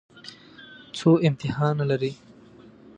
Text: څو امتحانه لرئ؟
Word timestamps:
څو 0.97 1.09
امتحانه 1.27 1.83
لرئ؟ 1.89 2.11